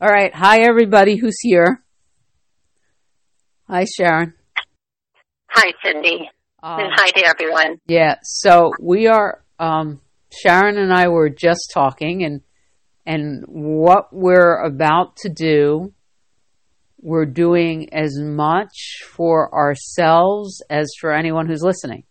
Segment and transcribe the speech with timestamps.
[0.00, 0.32] All right.
[0.32, 1.82] Hi, everybody who's here.
[3.66, 4.32] Hi, Sharon.
[5.48, 6.30] Hi, Cindy.
[6.62, 7.80] Um, and hi to everyone.
[7.88, 8.14] Yeah.
[8.22, 10.00] So we are, um,
[10.30, 12.42] Sharon and I were just talking, and
[13.06, 15.92] and what we're about to do,
[17.00, 22.04] we're doing as much for ourselves as for anyone who's listening.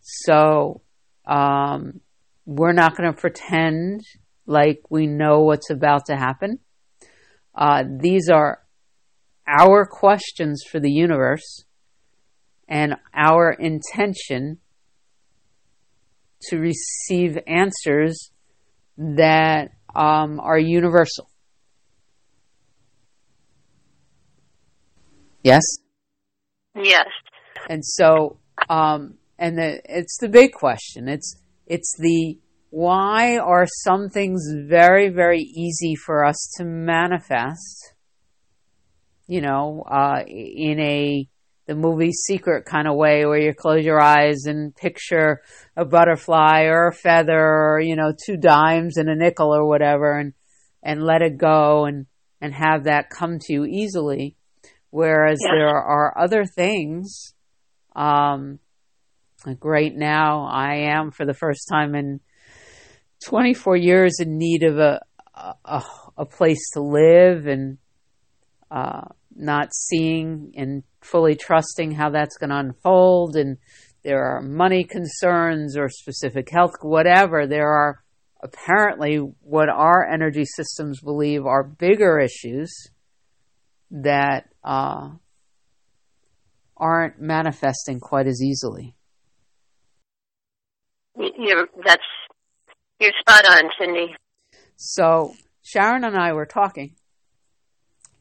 [0.00, 0.80] So
[1.24, 2.00] um,
[2.46, 4.00] we're not going to pretend
[4.44, 6.58] like we know what's about to happen.
[7.56, 8.62] Uh, these are
[9.46, 11.64] our questions for the universe
[12.68, 14.58] and our intention
[16.42, 18.30] to receive answers
[18.98, 21.30] that um, are universal.
[25.42, 25.62] Yes?
[26.74, 27.06] Yes.
[27.70, 31.08] And so, um, and the, it's the big question.
[31.08, 32.38] It's, it's the
[32.70, 37.94] why are some things very, very easy for us to manifest?
[39.26, 41.28] You know, uh, in a
[41.66, 45.42] the movie secret kind of way where you close your eyes and picture
[45.76, 50.16] a butterfly or a feather or you know two dimes and a nickel or whatever
[50.16, 50.32] and
[50.82, 52.06] and let it go and
[52.40, 54.36] and have that come to you easily
[54.90, 55.50] whereas yeah.
[55.56, 57.34] there are other things
[57.96, 58.60] um
[59.44, 62.20] like right now I am for the first time in
[63.24, 65.00] 24 years in need of a,
[65.64, 65.82] a,
[66.18, 67.78] a place to live and
[68.70, 69.02] uh,
[69.34, 73.36] not seeing and fully trusting how that's going to unfold.
[73.36, 73.58] And
[74.02, 77.46] there are money concerns or specific health, whatever.
[77.46, 78.02] There are
[78.42, 82.72] apparently what our energy systems believe are bigger issues
[83.90, 85.10] that uh,
[86.76, 88.94] aren't manifesting quite as easily.
[91.16, 92.02] You're, that's
[93.00, 94.14] you're spot on, Cindy.
[94.76, 96.94] So Sharon and I were talking,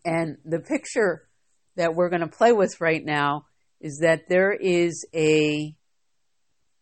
[0.04, 1.28] and the picture
[1.76, 3.45] that we're going to play with right now
[3.82, 5.76] is that there is a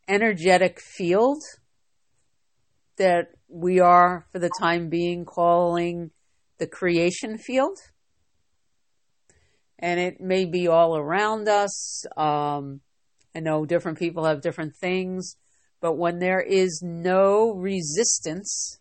[0.07, 1.41] energetic field
[2.97, 6.11] that we are for the time being calling
[6.59, 7.77] the creation field
[9.79, 12.81] and it may be all around us um,
[13.35, 15.37] i know different people have different things
[15.83, 18.79] but when there is no resistance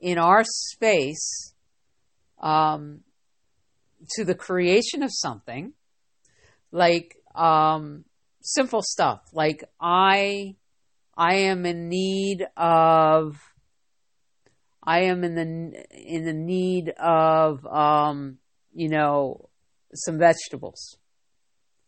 [0.00, 1.54] in our space
[2.42, 3.02] um,
[4.16, 5.72] to the creation of something,
[6.72, 8.04] like um,
[8.42, 10.56] simple stuff, like I,
[11.16, 13.36] I am in need of,
[14.82, 18.38] I am in the in the need of, um,
[18.74, 19.48] you know,
[19.94, 20.98] some vegetables.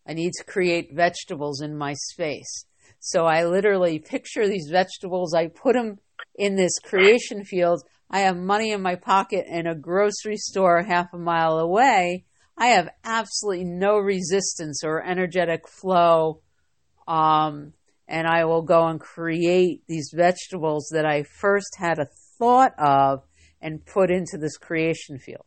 [0.07, 2.67] I need to create vegetables in my space.
[3.01, 5.35] So I literally picture these vegetables.
[5.35, 5.99] I put them
[6.35, 7.83] in this creation field.
[8.11, 12.25] I have money in my pocket and a grocery store half a mile away.
[12.57, 16.41] I have absolutely no resistance or energetic flow.
[17.07, 17.75] Um,
[18.09, 23.23] and I will go and create these vegetables that I first had a thought of
[23.61, 25.45] and put into this creation field.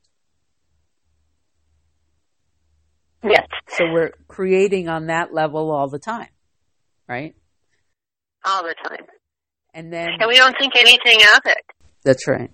[3.23, 3.47] Yes.
[3.69, 6.29] So we're creating on that level all the time,
[7.07, 7.35] right?
[8.45, 9.05] All the time.
[9.73, 11.63] And then and we don't think anything of it.
[12.03, 12.51] That's right.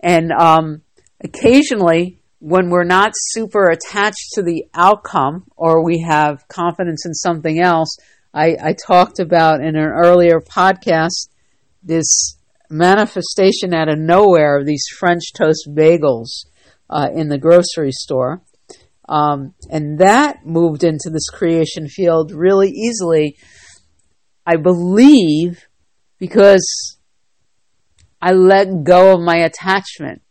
[0.00, 0.82] And um,
[1.22, 7.60] occasionally, when we're not super attached to the outcome, or we have confidence in something
[7.60, 7.96] else,
[8.32, 11.28] I, I talked about in an earlier podcast
[11.82, 12.36] this
[12.70, 16.46] manifestation out of nowhere of these French toast bagels
[16.88, 18.42] uh, in the grocery store.
[19.08, 23.36] Um, and that moved into this creation field really easily
[24.50, 25.68] I believe
[26.18, 26.98] because
[28.20, 30.22] I let go of my attachment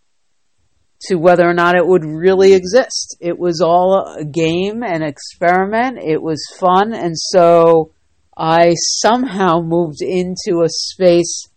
[1.04, 3.16] to whether or not it would really exist.
[3.22, 6.00] It was all a game, an experiment.
[6.04, 6.92] It was fun.
[6.92, 7.94] And so
[8.38, 11.48] I somehow moved into a space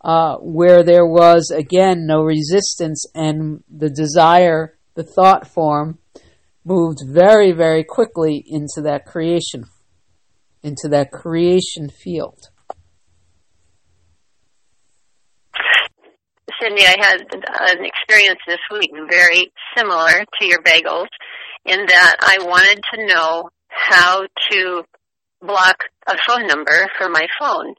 [0.00, 5.98] uh, where there was, again, no resistance and the desire, the thought form,
[6.64, 9.66] moved very, very quickly into that creation
[10.62, 12.50] into that creation field?
[16.60, 21.08] Cindy, I had an experience this week very similar to your bagels
[21.64, 24.82] in that I wanted to know how to
[25.40, 27.74] block a phone number for my phone.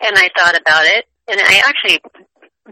[0.00, 2.00] And I thought about it and I actually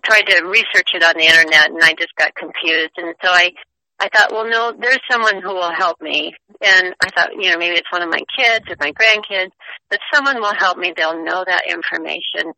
[0.04, 3.50] tried to research it on the internet and I just got confused and so I
[4.00, 6.32] I thought, well, no, there's someone who will help me.
[6.62, 9.50] And I thought, you know, maybe it's one of my kids or my grandkids,
[9.90, 10.92] but someone will help me.
[10.96, 12.52] They'll know that information.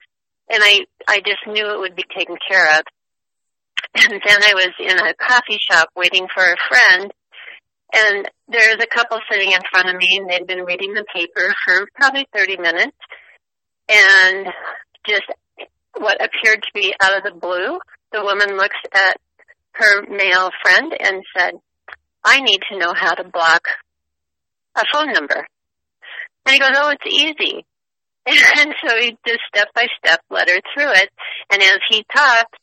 [0.51, 2.83] And I, I just knew it would be taken care of.
[3.93, 7.13] And then I was in a coffee shop waiting for a friend
[7.93, 11.53] and there's a couple sitting in front of me and they'd been reading the paper
[11.65, 12.97] for probably 30 minutes
[13.89, 14.47] and
[15.07, 15.25] just
[15.99, 17.79] what appeared to be out of the blue,
[18.13, 19.17] the woman looks at
[19.73, 21.55] her male friend and said,
[22.25, 23.63] I need to know how to block
[24.77, 25.47] a phone number.
[26.47, 27.65] And he goes, oh, it's easy.
[28.27, 31.09] And so he just step by step led her through it.
[31.51, 32.57] And as he talked,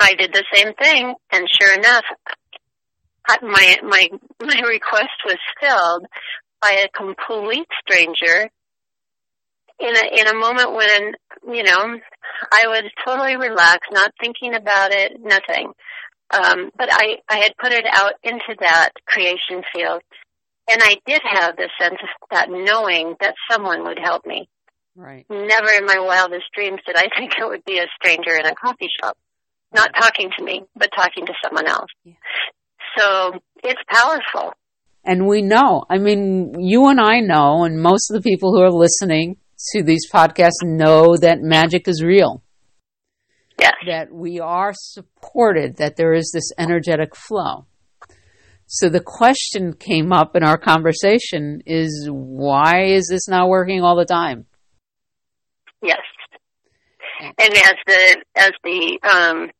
[0.00, 1.14] I did the same thing.
[1.30, 2.04] And sure enough,
[3.42, 4.08] my, my,
[4.42, 6.06] my request was filled
[6.60, 8.50] by a complete stranger
[9.80, 11.98] in a, in a moment when, you know,
[12.52, 15.72] I was totally relaxed, not thinking about it, nothing.
[16.30, 20.02] Um, but I, I had put it out into that creation field
[20.70, 24.48] and I did have the sense of that knowing that someone would help me.
[24.96, 25.26] Right.
[25.28, 28.54] Never in my wildest dreams did I think it would be a stranger in a
[28.54, 29.16] coffee shop.
[29.74, 31.90] Not talking to me, but talking to someone else.
[32.04, 32.12] Yeah.
[32.96, 33.32] So
[33.64, 34.52] it's powerful.
[35.04, 38.62] And we know, I mean, you and I know, and most of the people who
[38.62, 39.36] are listening
[39.72, 42.42] to these podcasts know that magic is real.
[43.60, 43.74] Yes.
[43.86, 47.66] That we are supported, that there is this energetic flow.
[48.66, 53.96] So the question came up in our conversation is why is this not working all
[53.96, 54.46] the time?
[55.82, 56.00] Yes.
[57.20, 59.50] And as the as the um,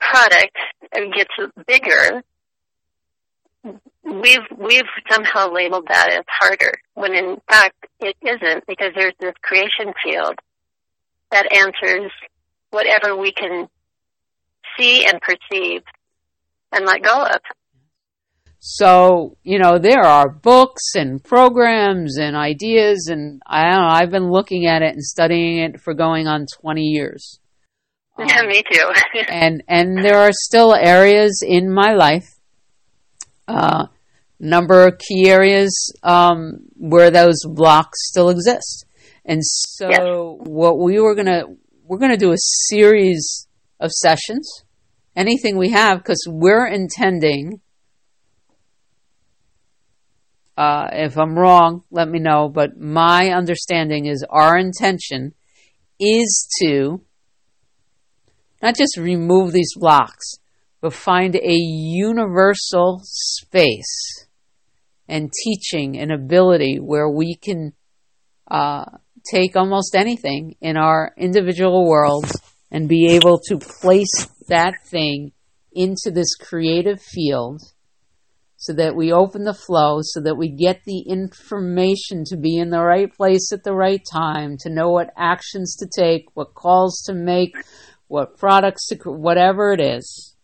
[0.00, 0.56] product
[0.92, 1.30] gets
[1.66, 2.22] bigger,
[4.08, 9.34] we've we've somehow labeled that as harder when in fact it isn't because there's this
[9.42, 10.34] creation field
[11.30, 12.10] that answers
[12.70, 13.68] whatever we can
[14.78, 15.82] see and perceive
[16.72, 17.40] and let go of.
[18.60, 24.10] So, you know, there are books and programs and ideas and I don't know, I've
[24.10, 27.38] been looking at it and studying it for going on 20 years.
[28.20, 28.90] Yeah, um, me too.
[29.28, 32.34] and and there are still areas in my life
[33.46, 33.86] uh,
[34.40, 38.86] number of key areas um, where those blocks still exist.
[39.24, 40.00] And so, yes.
[40.48, 41.42] what we were gonna
[41.84, 43.46] we're gonna do a series
[43.80, 44.64] of sessions,
[45.14, 47.60] anything we have, because we're intending.
[50.56, 52.48] Uh, if I'm wrong, let me know.
[52.48, 55.34] But my understanding is our intention
[56.00, 57.00] is to
[58.60, 60.38] not just remove these blocks,
[60.80, 64.27] but find a universal space
[65.08, 67.72] and teaching and ability where we can
[68.50, 68.84] uh,
[69.30, 72.36] take almost anything in our individual worlds
[72.70, 75.32] and be able to place that thing
[75.72, 77.62] into this creative field
[78.56, 82.70] so that we open the flow, so that we get the information to be in
[82.70, 87.00] the right place at the right time, to know what actions to take, what calls
[87.06, 87.54] to make,
[88.08, 90.34] what products to, whatever it is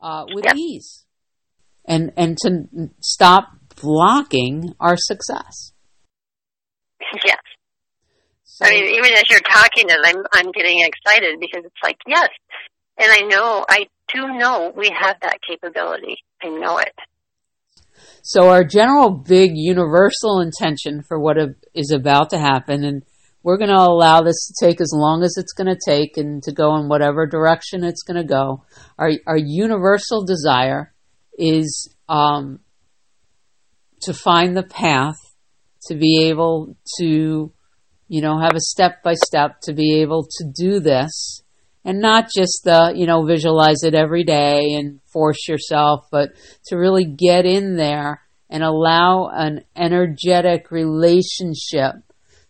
[0.00, 0.56] uh, with yep.
[0.56, 1.04] ease,
[1.84, 5.72] and and to stop blocking our success.
[7.24, 7.38] Yes.
[8.44, 11.98] So, I mean, even as you're talking, and I'm I'm getting excited because it's like
[12.06, 12.28] yes,
[12.98, 16.16] and I know I do know we have that capability.
[16.42, 16.94] I know it.
[18.22, 21.36] So our general big universal intention for what
[21.74, 23.02] is about to happen, and
[23.42, 26.42] we're going to allow this to take as long as it's going to take and
[26.44, 28.64] to go in whatever direction it's going to go.
[28.98, 30.92] Our, our universal desire
[31.36, 32.60] is um,
[34.02, 35.16] to find the path
[35.86, 37.52] to be able to,
[38.08, 41.42] you know, have a step by step to be able to do this
[41.84, 46.30] and not just the, you know, visualize it every day and force yourself, but
[46.66, 51.94] to really get in there and allow an energetic relationship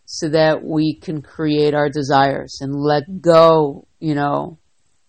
[0.05, 4.59] so that we can create our desires and let go, you know,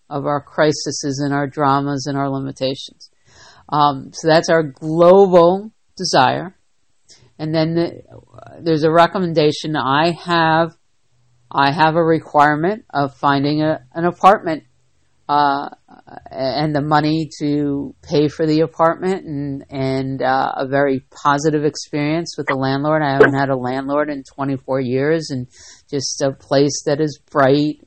[0.08, 3.10] of our crises and our dramas and our limitations.
[3.68, 6.56] Um, so that's our global desire.
[7.38, 8.02] And then the,
[8.60, 9.76] there's a recommendation.
[9.76, 10.76] I have,
[11.50, 14.64] I have a requirement of finding a, an apartment
[15.28, 15.70] uh,
[16.30, 22.36] and the money to pay for the apartment and and uh, a very positive experience
[22.36, 23.02] with the landlord.
[23.02, 25.46] I haven't had a landlord in 24 years, and
[25.90, 27.86] just a place that is bright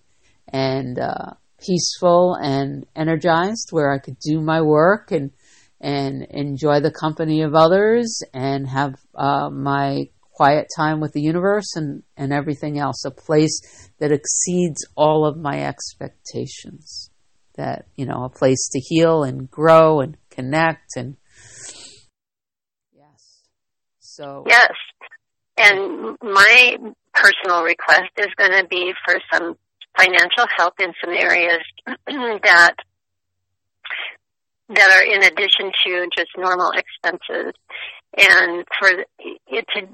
[0.52, 5.32] and uh, peaceful and energized, where I could do my work and
[5.80, 10.06] and enjoy the company of others and have uh, my
[10.38, 13.04] quiet time with the universe and, and everything else.
[13.06, 13.60] A place
[14.00, 17.10] that exceeds all of my expectations.
[17.56, 21.18] That you know a place to heal and grow and connect and
[22.94, 23.42] yes.
[23.98, 24.74] So yes.
[25.58, 26.78] And my
[27.16, 29.56] personal request is going to be for some
[29.98, 31.64] financial help in some areas
[32.44, 32.76] that
[34.70, 37.54] that are in addition to just normal expenses.
[38.18, 38.90] And for
[39.48, 39.88] it to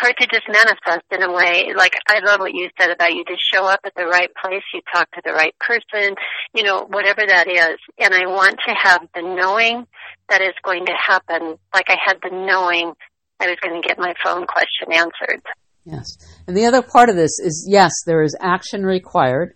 [0.00, 3.12] for it to just manifest in a way, like I love what you said about
[3.12, 6.14] you just show up at the right place, you talk to the right person,
[6.54, 7.78] you know, whatever that is.
[7.98, 9.86] And I want to have the knowing
[10.30, 12.94] that is going to happen, like I had the knowing
[13.40, 15.42] I was going to get my phone question answered.
[15.84, 16.16] Yes.
[16.46, 19.54] And the other part of this is yes, there is action required.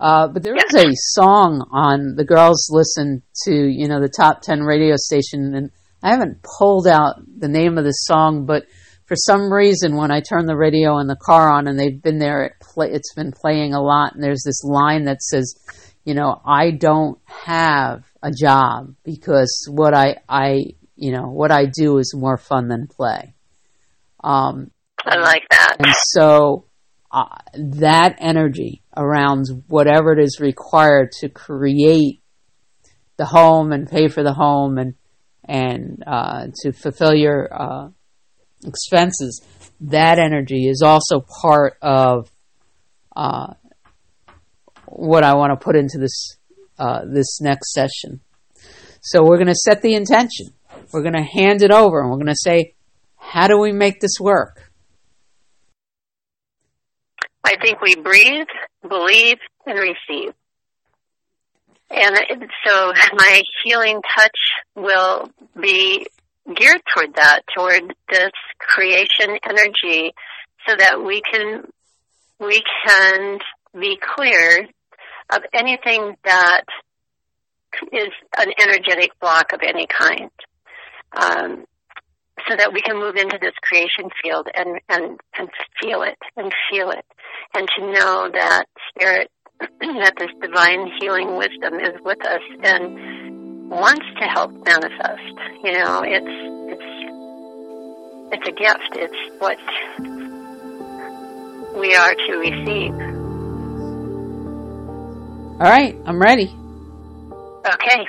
[0.00, 4.40] Uh, but there is a song on the girls listen to, you know, the top
[4.40, 5.70] 10 radio station, and
[6.02, 8.64] I haven't pulled out the name of the song, but
[9.04, 12.18] for some reason, when I turn the radio in the car on and they've been
[12.18, 15.54] there, it play, it's been playing a lot, and there's this line that says,
[16.04, 20.62] you know, I don't have a job because what I, I,
[20.96, 23.34] you know, what I do is more fun than play.
[24.24, 24.70] Um,
[25.04, 25.76] I like that.
[25.78, 26.64] And so
[27.10, 32.20] uh, that energy around whatever it is required to create
[33.16, 34.94] the home and pay for the home and
[35.44, 37.88] and uh, to fulfill your uh,
[38.64, 39.42] expenses,
[39.80, 42.30] that energy is also part of
[43.16, 43.54] uh,
[44.86, 46.36] what I want to put into this
[46.78, 48.20] uh, this next session.
[49.02, 50.48] So we're going to set the intention.
[50.92, 52.74] We're going to hand it over, and we're going to say,
[53.16, 54.70] "How do we make this work?"
[57.44, 58.46] I think we breathe,
[58.86, 60.34] believe, and receive.
[61.90, 62.16] And
[62.66, 64.38] so my healing touch
[64.74, 66.06] will be
[66.54, 70.12] geared toward that, toward this creation energy
[70.66, 71.64] so that we can,
[72.38, 73.38] we can
[73.78, 74.68] be clear
[75.32, 76.64] of anything that
[77.92, 80.30] is an energetic block of any kind.
[81.12, 81.64] Um,
[82.48, 85.48] so that we can move into this creation field and, and, and
[85.80, 87.04] feel it and feel it
[87.54, 89.30] and to know that spirit,
[89.80, 95.34] that this divine healing wisdom is with us and wants to help manifest.
[95.64, 96.26] You know, it's,
[96.72, 96.90] it's,
[98.32, 98.96] it's a gift.
[98.96, 99.58] It's what
[101.78, 102.94] we are to receive.
[105.60, 106.50] All right, I'm ready.
[107.66, 108.06] Okay.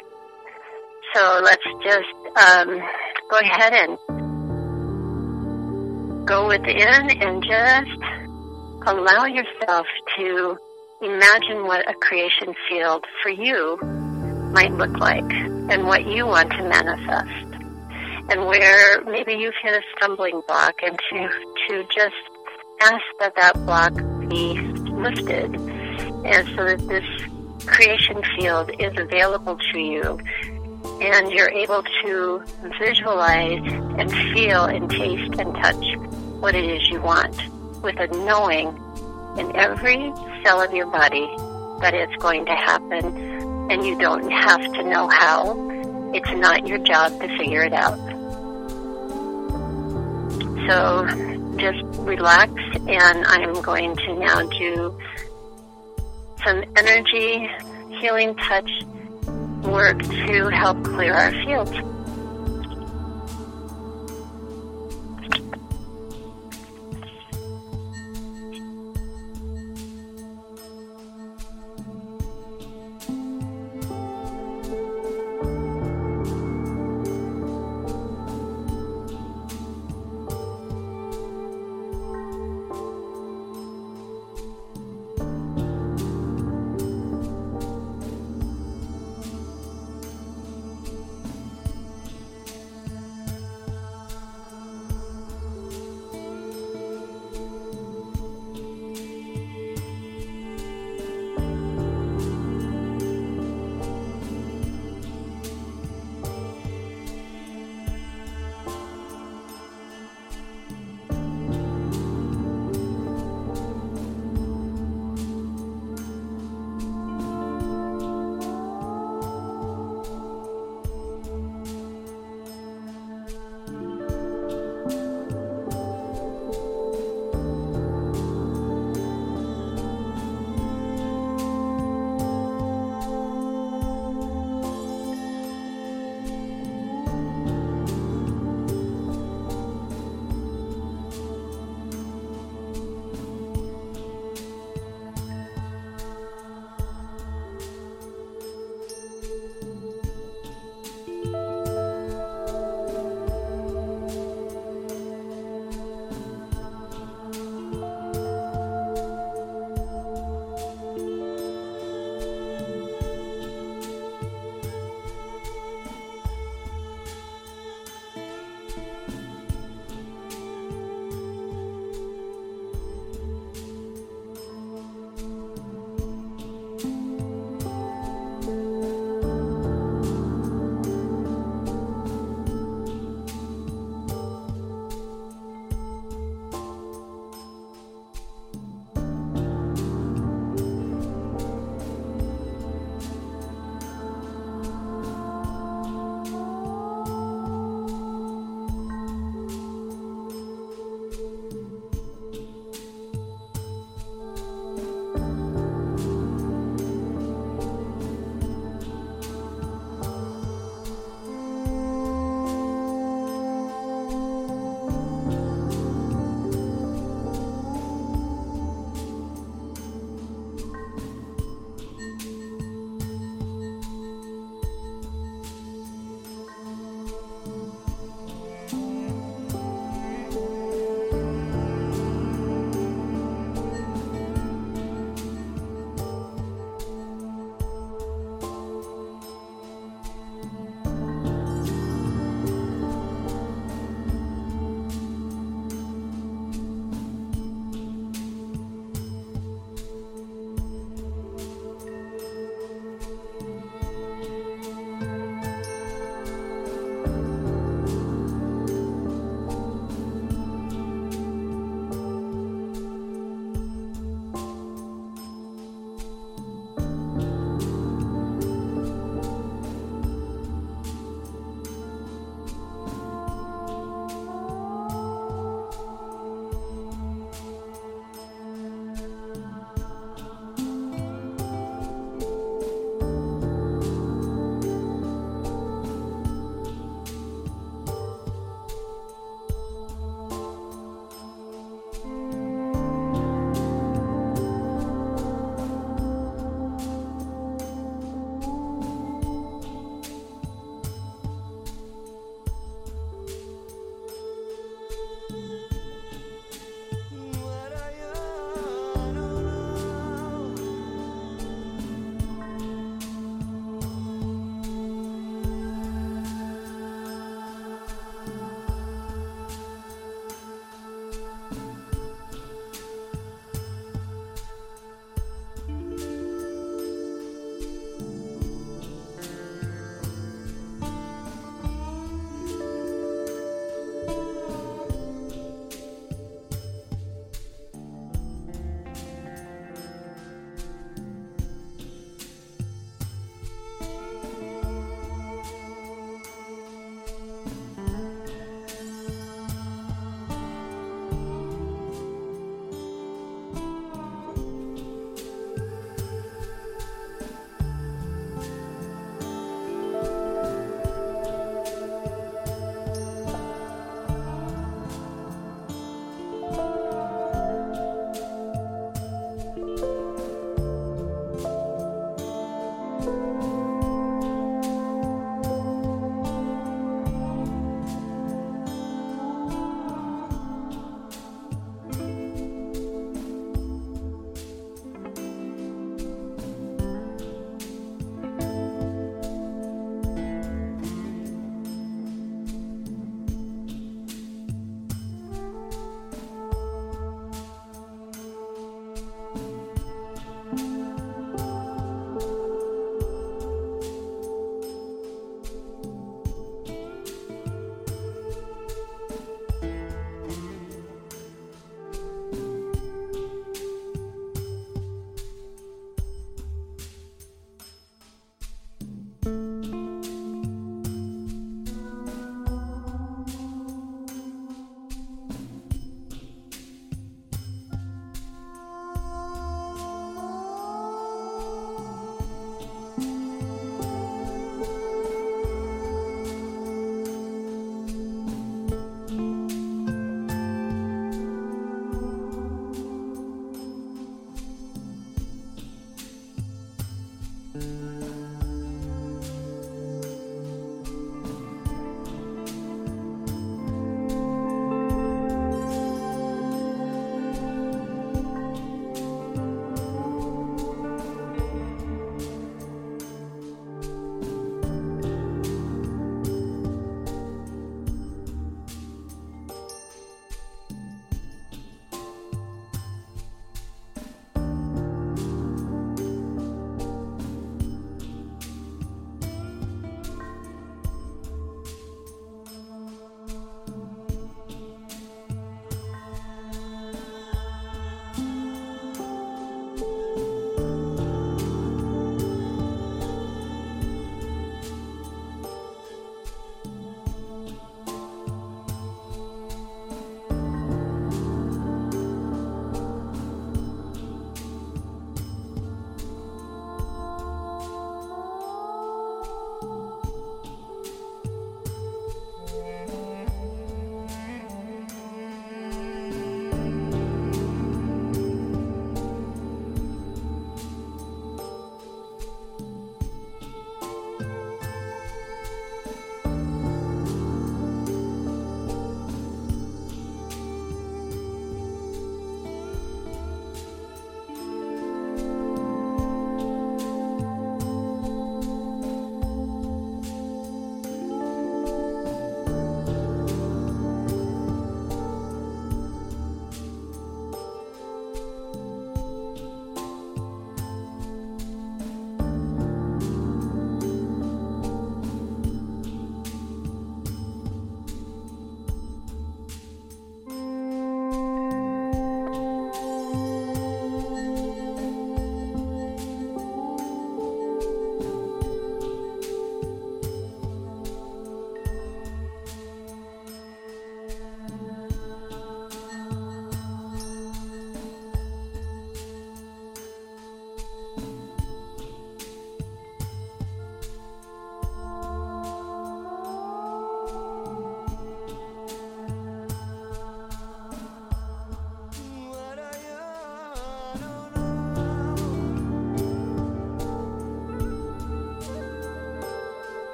[1.14, 2.08] So let's just
[2.38, 2.82] um,
[3.30, 3.98] go ahead and
[6.26, 8.21] go within and just
[8.88, 9.86] allow yourself
[10.18, 10.58] to
[11.02, 13.78] imagine what a creation field for you
[14.54, 17.48] might look like and what you want to manifest.
[18.30, 21.30] And where maybe you've hit a stumbling block and to,
[21.68, 22.16] to just
[22.82, 23.94] ask that that block
[24.30, 25.56] be lifted.
[26.26, 30.20] And so that this creation field is available to you
[31.02, 32.44] and you're able to
[32.80, 33.62] visualize
[34.00, 35.98] and feel and taste and touch
[36.40, 37.40] what it is you want
[37.82, 38.68] with a knowing
[39.38, 41.28] in every cell of your body
[41.82, 43.06] that it's going to happen
[43.72, 45.70] and you don't have to know how.
[46.14, 47.98] It's not your job to figure it out.
[50.68, 51.06] So
[51.58, 52.52] just relax
[52.88, 54.98] and I'm going to now do
[56.44, 57.50] some energy
[58.00, 58.70] healing touch
[59.64, 62.01] work to help clear our field.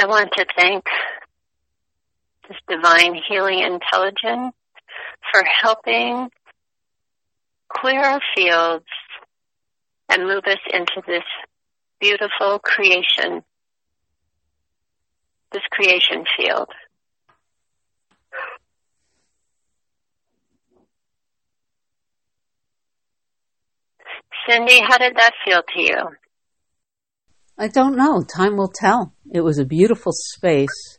[0.00, 0.84] I want to thank
[2.48, 4.54] this divine healing intelligence
[5.30, 6.30] for helping
[7.68, 8.86] clear our fields
[10.08, 11.24] and move us into this
[12.00, 13.42] beautiful creation,
[15.52, 16.70] this creation field.
[24.48, 26.19] Cindy, how did that feel to you?
[27.58, 28.22] I don't know.
[28.22, 29.14] Time will tell.
[29.32, 30.98] It was a beautiful space.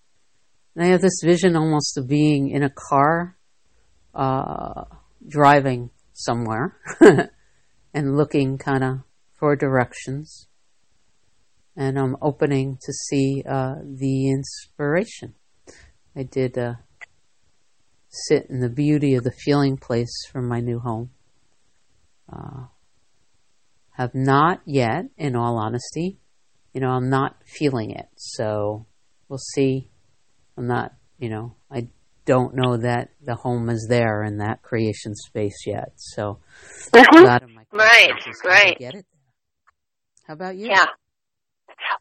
[0.76, 3.38] And I have this vision almost of being in a car,
[4.14, 4.86] uh,
[5.28, 6.78] driving somewhere
[7.94, 9.00] and looking kind of
[9.38, 10.48] for directions.
[11.76, 15.36] And I'm opening to see uh, the inspiration.
[16.16, 16.74] I did uh,
[18.10, 21.12] sit in the beauty of the feeling place from my new home.
[22.32, 22.66] Uh,
[23.92, 26.21] have not yet, in all honesty,
[26.74, 28.08] you know, I'm not feeling it.
[28.16, 28.86] So
[29.28, 29.90] we'll see.
[30.58, 31.88] I'm not, you know, I
[32.26, 35.94] don't know that the home is there in that creation space yet.
[35.96, 36.40] So
[36.94, 37.78] mm-hmm.
[37.78, 38.14] right,
[38.46, 38.78] right.
[38.78, 39.06] Get it.
[40.28, 40.68] How about you?
[40.68, 40.86] Yeah.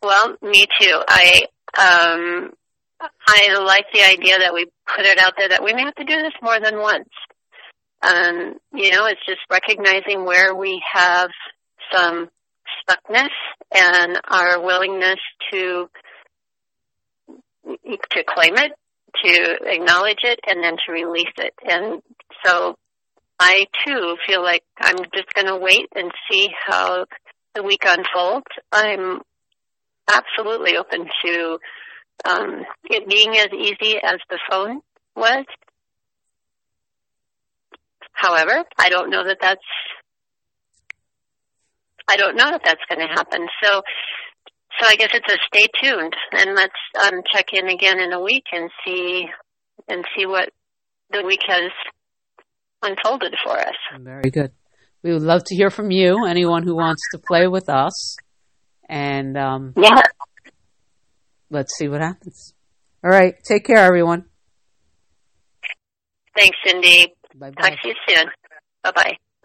[0.02, 1.02] Well, me too.
[1.08, 1.42] I
[1.78, 2.52] um
[3.00, 6.04] I like the idea that we put it out there that we may have to
[6.04, 7.08] do this more than once.
[8.02, 11.30] Um, you know, it's just recognizing where we have
[11.92, 12.28] some
[12.90, 13.30] stuckness
[13.74, 15.18] and our willingness
[15.52, 15.88] to
[17.64, 18.72] to claim it,
[19.24, 21.54] to acknowledge it, and then to release it.
[21.64, 22.02] And
[22.44, 22.76] so
[23.38, 27.06] I too feel like I'm just going to wait and see how
[27.54, 28.46] the week unfolds.
[28.72, 29.20] I'm
[30.12, 31.58] absolutely open to
[32.24, 34.80] um, it being as easy as the phone
[35.16, 35.44] was.
[38.12, 39.60] However, I don't know that that's
[42.10, 43.46] I don't know if that's going to happen.
[43.62, 43.82] So,
[44.80, 46.72] so I guess it's a stay tuned, and let's
[47.04, 49.26] um, check in again in a week and see
[49.88, 50.50] and see what
[51.10, 51.70] the week has
[52.82, 53.74] unfolded for us.
[54.00, 54.52] Very good.
[55.02, 56.26] We would love to hear from you.
[56.26, 58.16] Anyone who wants to play with us,
[58.88, 60.02] and um, yeah,
[61.50, 62.54] let's see what happens.
[63.02, 63.34] All right.
[63.44, 64.26] Take care, everyone.
[66.36, 67.14] Thanks, Cindy.
[67.34, 67.70] Bye-bye.
[67.70, 68.26] Talk to you soon.
[68.82, 69.29] Bye bye.